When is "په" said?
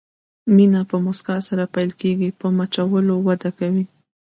0.89-0.97, 2.39-2.47